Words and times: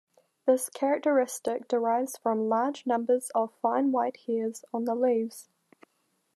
This 0.47 0.67
characteristic 0.67 1.67
derives 1.67 2.17
from 2.17 2.49
large 2.49 2.87
numbers 2.87 3.29
of 3.35 3.53
fine 3.61 3.91
white 3.91 4.17
hairs 4.25 4.65
on 4.73 4.85
the 4.85 4.95
leaves. 4.95 5.47